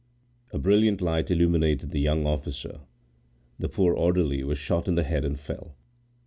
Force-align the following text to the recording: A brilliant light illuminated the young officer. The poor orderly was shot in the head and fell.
A 0.51 0.57
brilliant 0.57 0.99
light 0.99 1.29
illuminated 1.29 1.91
the 1.91 1.99
young 1.99 2.25
officer. 2.25 2.79
The 3.59 3.69
poor 3.69 3.93
orderly 3.93 4.43
was 4.43 4.57
shot 4.57 4.87
in 4.87 4.95
the 4.95 5.03
head 5.03 5.23
and 5.23 5.39
fell. 5.39 5.75